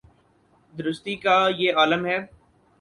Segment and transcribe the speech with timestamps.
[0.73, 2.17] درستی کا یہ عالم ہے۔